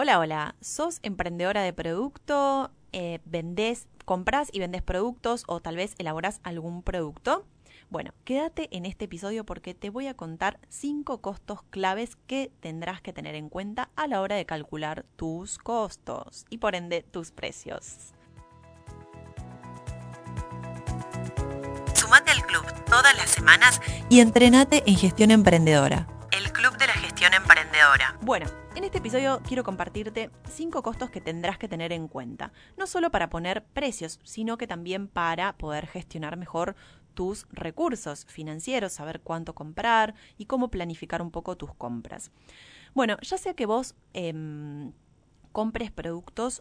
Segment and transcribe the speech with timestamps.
[0.00, 0.54] Hola, hola.
[0.60, 2.70] ¿Sos emprendedora de producto?
[2.92, 7.44] Eh, ¿Vendés, compras y vendes productos o tal vez elaborás algún producto?
[7.90, 13.00] Bueno, quédate en este episodio porque te voy a contar cinco costos claves que tendrás
[13.00, 17.32] que tener en cuenta a la hora de calcular tus costos y por ende tus
[17.32, 18.12] precios.
[21.94, 26.06] Sumate al club todas las semanas y entrenate en gestión emprendedora.
[26.30, 28.16] El club de la gestión emprendedora.
[28.20, 28.46] Bueno,
[28.78, 33.10] en este episodio quiero compartirte cinco costos que tendrás que tener en cuenta, no solo
[33.10, 36.76] para poner precios, sino que también para poder gestionar mejor
[37.12, 42.30] tus recursos financieros, saber cuánto comprar y cómo planificar un poco tus compras.
[42.94, 44.92] Bueno, ya sea que vos em,
[45.50, 46.60] compres productos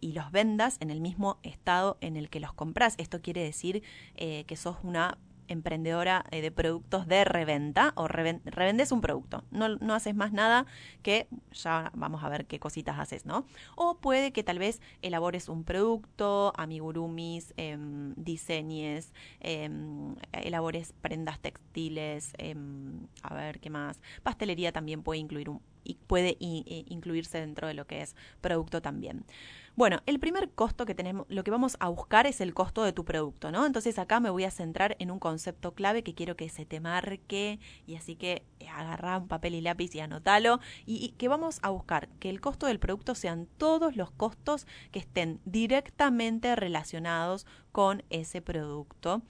[0.00, 3.82] y los vendas en el mismo estado en el que los compras, esto quiere decir
[4.16, 5.16] eh, que sos una
[5.48, 9.44] emprendedora eh, de productos de reventa o revendes un producto.
[9.50, 10.66] No, no, haces más nada
[11.02, 13.46] que ya vamos a ver qué cositas haces, ¿no?
[13.76, 22.32] O puede que tal vez elabores un producto, amigurumis, em, diseñes, em, elabores prendas textiles,
[22.38, 24.00] em, a ver qué más.
[24.22, 29.24] Pastelería también puede incluir un, y puede incluirse dentro de lo que es producto también.
[29.76, 32.92] Bueno, el primer costo que tenemos, lo que vamos a buscar es el costo de
[32.92, 33.66] tu producto, ¿no?
[33.66, 36.78] Entonces acá me voy a centrar en un concepto clave que quiero que se te
[36.78, 41.58] marque y así que eh, agarrá un papel y lápiz y anótalo y que vamos
[41.62, 47.44] a buscar que el costo del producto sean todos los costos que estén directamente relacionados
[47.72, 49.22] con ese producto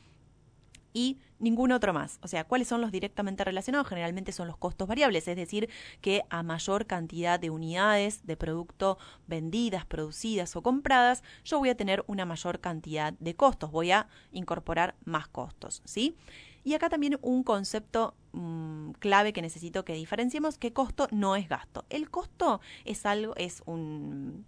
[0.95, 2.19] y ningún otro más.
[2.23, 3.87] O sea, ¿cuáles son los directamente relacionados?
[3.87, 5.69] Generalmente son los costos variables, es decir,
[6.01, 11.77] que a mayor cantidad de unidades de producto vendidas, producidas o compradas, yo voy a
[11.77, 16.17] tener una mayor cantidad de costos, voy a incorporar más costos, ¿sí?
[16.63, 21.47] Y acá también un concepto mm, clave que necesito que diferenciemos, que costo no es
[21.47, 21.85] gasto.
[21.91, 24.47] El costo es algo, es un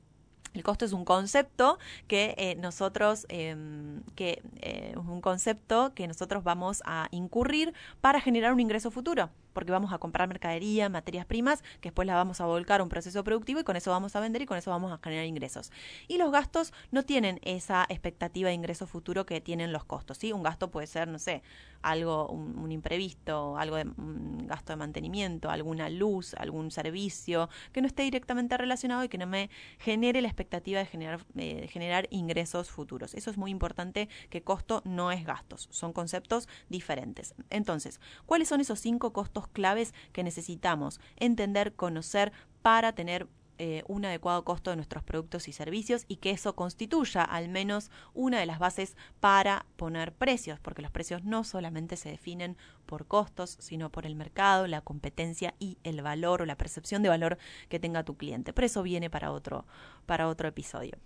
[0.56, 6.42] el costo es un concepto que eh, nosotros, em, que eh, un concepto que nosotros
[6.42, 11.62] vamos a incurrir para generar un ingreso futuro porque vamos a comprar mercadería, materias primas,
[11.80, 14.20] que después la vamos a volcar a un proceso productivo y con eso vamos a
[14.20, 15.72] vender y con eso vamos a generar ingresos.
[16.08, 20.30] Y los gastos no tienen esa expectativa de ingreso futuro que tienen los costos, ¿sí?
[20.30, 21.42] Un gasto puede ser, no sé,
[21.80, 27.86] algo, un, imprevisto, algo de un gasto de mantenimiento, alguna luz, algún servicio que no
[27.86, 32.08] esté directamente relacionado y que no me genere la expectativa de generar, eh, de generar
[32.11, 33.14] ingresos futuros.
[33.14, 37.34] Eso es muy importante que costo no es gastos, son conceptos diferentes.
[37.48, 44.05] Entonces, ¿cuáles son esos cinco costos claves que necesitamos entender, conocer para tener eh, un
[44.05, 48.45] adecuado costo de nuestros productos y servicios y que eso constituya al menos una de
[48.45, 53.90] las bases para poner precios, porque los precios no solamente se definen por costos, sino
[53.90, 57.39] por el mercado, la competencia y el valor o la percepción de valor
[57.70, 58.52] que tenga tu cliente.
[58.52, 59.67] Pero eso viene para otro,
[60.05, 60.98] para otro episodio.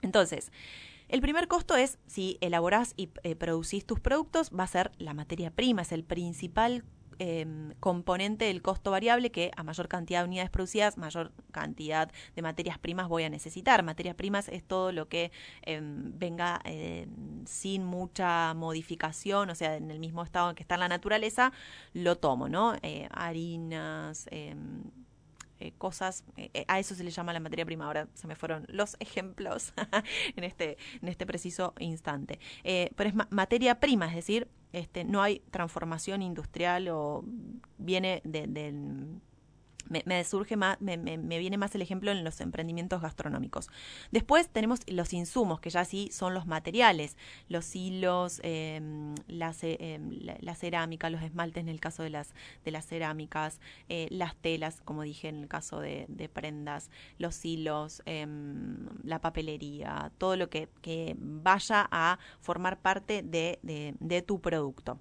[0.00, 0.52] Entonces,
[1.08, 5.12] el primer costo es si elaborás y eh, producís tus productos, va a ser la
[5.12, 6.84] materia prima, es el principal
[7.18, 12.42] Em, componente del costo variable que a mayor cantidad de unidades producidas, mayor cantidad de
[12.42, 13.82] materias primas voy a necesitar.
[13.82, 15.30] Materias primas es todo lo que
[15.62, 20.74] em, venga em, sin mucha modificación, o sea, en el mismo estado en que está
[20.74, 21.52] en la naturaleza,
[21.92, 22.74] lo tomo, ¿no?
[22.82, 24.54] Eh, harinas, eh,
[25.78, 27.86] cosas, eh, a eso se le llama la materia prima.
[27.86, 29.72] Ahora se me fueron los ejemplos
[30.36, 32.38] en, este, en este preciso instante.
[32.62, 37.24] pero es materia prima, es decir, este, no hay transformación industrial o
[37.78, 38.74] viene de,
[39.88, 40.96] me, surge más, me,
[41.38, 43.68] viene más el ejemplo en los emprendimientos gastronómicos.
[44.10, 47.16] Después tenemos los insumos, que ya sí son los materiales,
[47.48, 52.34] los hilos, em, em, la, cerámica, los esmaltes en el caso de las,
[52.64, 58.02] de las cerámicas, eh, las telas, como dije en el caso de, prendas, los hilos,
[58.06, 60.68] em, la papelería, todo lo que,
[61.18, 64.98] vaya a formar parte de tu producto.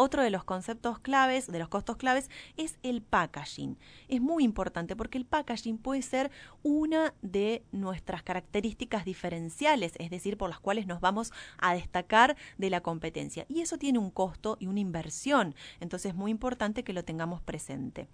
[0.00, 3.76] Otro de los conceptos claves, de los costos claves, es el packaging.
[4.06, 6.30] Es muy importante porque el packaging puede ser
[6.62, 12.70] una de nuestras características diferenciales, es decir, por las cuales nos vamos a destacar de
[12.70, 13.44] la competencia.
[13.48, 15.56] Y eso tiene un costo y una inversión.
[15.80, 18.06] Entonces es muy importante que lo tengamos presente.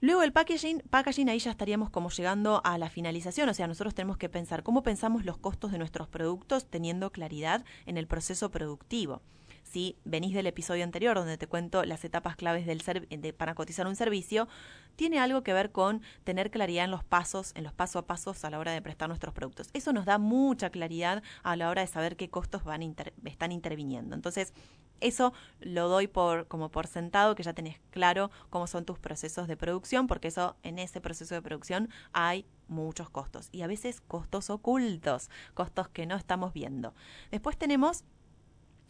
[0.00, 3.92] Luego el packaging, packaging ahí ya estaríamos como llegando a la finalización, o sea, nosotros
[3.92, 8.52] tenemos que pensar cómo pensamos los costos de nuestros productos teniendo claridad en el proceso
[8.52, 9.20] productivo
[9.70, 12.82] si venís del episodio anterior donde te cuento las etapas claves del
[13.34, 14.48] para cotizar un servicio,
[14.94, 18.44] tiene algo que ver con tener claridad en los pasos, en los paso a pasos
[18.44, 19.68] a la hora de prestar nuestros productos.
[19.74, 22.82] Eso nos da mucha claridad a la hora de saber qué costos van
[23.24, 24.14] están interviniendo.
[24.14, 24.52] Entonces,
[25.00, 29.46] Eso lo doy por, como por sentado, que ya tenés claro cómo son tus procesos
[29.46, 34.00] de producción, porque eso en ese proceso de producción hay muchos costos y a veces
[34.00, 36.94] costos ocultos, costos que no estamos viendo.
[37.30, 38.04] Después tenemos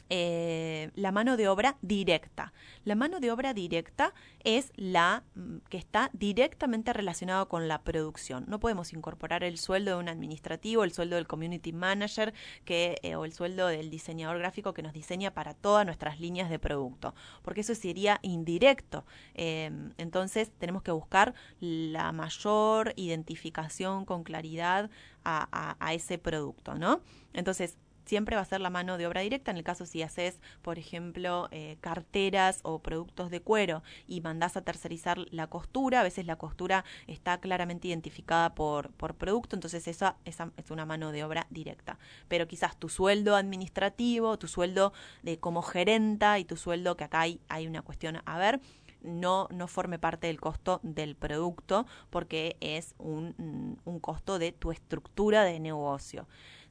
[0.08, 2.53] eh, la mano de obra directa.
[2.85, 4.14] La mano de obra directa
[4.44, 8.44] es la mm, que está directamente relacionada con la producción.
[8.47, 12.35] No podemos incorporar el sueldo de un administrativo, el sueldo del community manager
[12.67, 16.58] eh, o el sueldo del diseñador gráfico que nos diseña para todas nuestras líneas de
[16.58, 19.05] producto, porque eso sería indirecto.
[19.35, 24.91] Em, entonces tenemos que buscar la mayor identificación con claridad
[25.25, 27.00] a, a ese producto, ¿no?
[27.32, 27.76] Entonces,
[28.06, 29.50] siempre va a ser la mano de obra directa.
[29.50, 34.56] En el caso si haces, por ejemplo, eh, carteras o productos de cuero y mandás
[34.56, 39.87] a tercerizar la costura, a veces la costura está claramente identificada por, por producto, entonces
[39.88, 41.99] esa, esa es una mano de obra directa.
[42.29, 44.93] Pero quizás tu sueldo administrativo, tu sueldo
[45.23, 48.61] de como gerenta y tu sueldo, que acá hay, hay una cuestión a ver,
[49.03, 54.73] no, no forme parte del costo del producto porque es un, un costo de tu
[54.73, 56.26] estructura de negocio.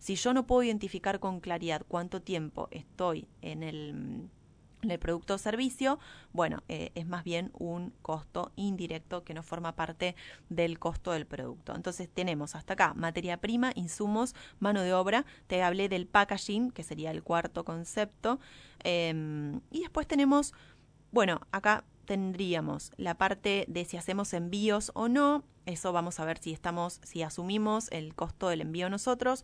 [0.05, 4.29] Si yo no puedo identificar con claridad cuánto tiempo estoy en el,
[4.99, 5.97] producto o servicio,
[6.31, 10.15] bueno, eh, es más bien un costo indirecto que no forma parte
[10.47, 11.73] del costo del producto.
[11.73, 16.83] Entonces tenemos hasta acá materia prima, insumos, mano de obra, te hablé del packaging, que
[16.83, 18.39] sería el cuarto concepto,
[18.83, 20.53] em, y después tenemos,
[21.11, 26.37] bueno, acá tendríamos la parte de si hacemos envíos o no, eso vamos a ver
[26.37, 29.43] si estamos, si asumimos el costo del envío nosotros,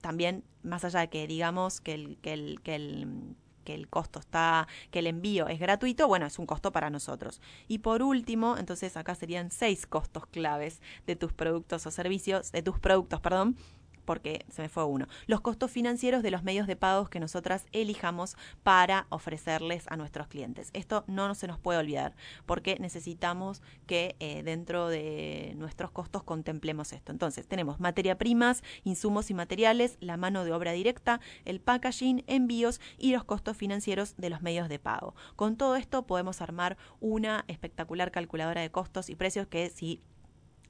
[0.00, 3.36] también, más allá de que digamos que el, que el, que el
[3.68, 7.42] que el costo está, que el envío es gratuito, bueno, es un costo para nosotros.
[7.66, 12.62] Y por último, entonces acá serían seis costos claves de tus productos o servicios, de
[12.62, 13.58] tus productos, perdón,
[14.08, 15.06] porque se me fue uno.
[15.26, 20.28] Los costos financieros de los medios de pagos que nosotras elijamos para ofrecerles a nuestros
[20.28, 20.70] clientes.
[20.72, 22.16] Esto no se nos puede olvidar
[22.46, 27.12] porque necesitamos que eh, dentro de nuestros costos contemplemos esto.
[27.12, 32.80] Entonces tenemos materia primas, insumos y materiales, la mano de obra directa, el packaging, envíos
[32.96, 35.14] y los costos financieros de los medios de pago.
[35.36, 40.00] Con todo esto podemos armar una espectacular calculadora de costos y precios que si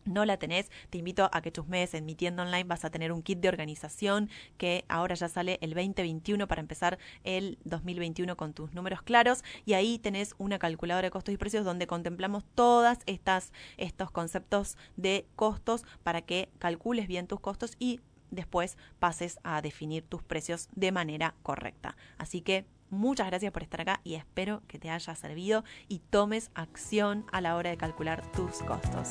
[0.09, 3.13] no la tenés, te invito a que chusmees en mi tienda online, vas a tener
[3.13, 8.53] un kit de organización que ahora ya sale el 2021 para empezar el 2021 con
[8.53, 12.99] tus números claros y ahí tenés una calculadora de costos y precios donde contemplamos todas
[13.07, 18.01] estas estos conceptos de costos para que calcules bien tus costos y
[18.31, 21.97] después pases a definir tus precios de manera correcta.
[22.19, 26.51] Así que Muchas gracias por estar acá y espero que te haya servido y tomes
[26.55, 29.11] acción a la hora de calcular tus costos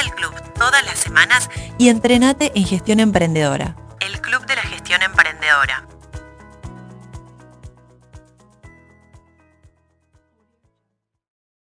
[0.00, 1.48] al club todas las semanas
[1.78, 3.76] y entrenate en Gestión Emprendedora.